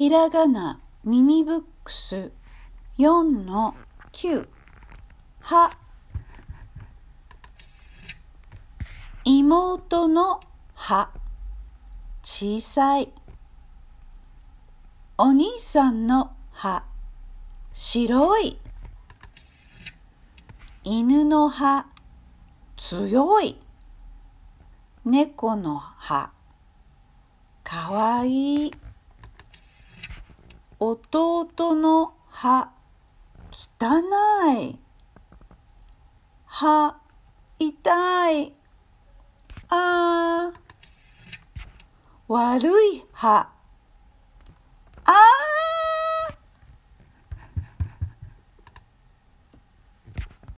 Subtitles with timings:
[0.00, 2.32] ひらがなミニブックス
[2.96, 3.74] 4の
[4.12, 4.48] 9
[5.42, 5.70] は。
[9.26, 10.40] 妹の
[10.72, 11.10] 歯
[12.22, 13.12] 小さい。
[15.18, 16.82] お兄さんの歯
[17.74, 18.58] 白い。
[20.82, 21.84] 犬の歯
[22.78, 23.60] 強い。
[25.04, 26.32] 猫の歯
[27.62, 28.89] かわいい。
[30.82, 32.72] 弟の歯
[33.52, 34.02] 汚
[34.58, 34.78] い。
[36.46, 36.96] 歯
[37.58, 38.54] 痛い。
[39.68, 40.52] ああ
[42.28, 43.59] 悪い歯。